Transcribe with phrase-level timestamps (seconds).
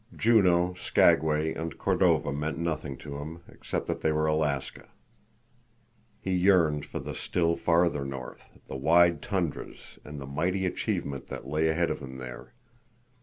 [0.15, 4.89] Juneau, Skagway, and Cordova meant nothing to him, except that they were Alaska.
[6.19, 11.45] He yearned for the still farther north, the wide tundras, and the mighty achievement that
[11.47, 12.51] lay ahead of him there.